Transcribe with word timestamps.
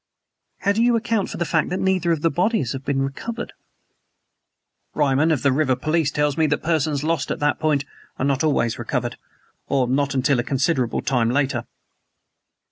"But 0.61 0.65
how 0.65 0.71
do 0.71 0.81
you 0.81 0.95
account 0.95 1.29
for 1.29 1.37
the 1.37 1.45
fact 1.45 1.69
that 1.69 1.79
neither 1.79 2.11
of 2.11 2.21
the 2.23 2.31
bodies 2.31 2.73
have 2.73 2.83
been 2.83 3.03
recovered?" 3.03 3.53
"Ryman 4.95 5.29
of 5.31 5.43
the 5.43 5.51
river 5.51 5.75
police 5.75 6.09
tells 6.09 6.39
me 6.39 6.47
that 6.47 6.63
persons 6.63 7.03
lost 7.03 7.29
at 7.29 7.37
that 7.39 7.59
point 7.59 7.85
are 8.17 8.25
not 8.25 8.43
always 8.43 8.79
recovered 8.79 9.15
or 9.67 9.87
not 9.87 10.15
until 10.15 10.39
a 10.39 10.43
considerable 10.43 11.03
time 11.03 11.29
later." 11.29 11.67